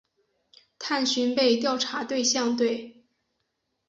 [0.79, 3.05] 探寻被调查对象对。